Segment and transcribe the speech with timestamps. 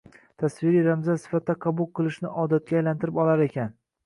[0.43, 3.73] tasviriy ramzlar sifatida qabul qilishni odatga aylantirib olar ekan.